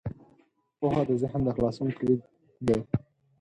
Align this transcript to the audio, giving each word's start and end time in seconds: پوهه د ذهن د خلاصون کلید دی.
پوهه 0.77 1.03
د 1.09 1.11
ذهن 1.21 1.41
د 1.43 1.49
خلاصون 1.55 1.89
کلید 1.97 2.21
دی. 2.67 2.79